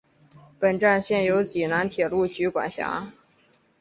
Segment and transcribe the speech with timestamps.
[0.59, 3.13] 本站现由济南铁路局管辖。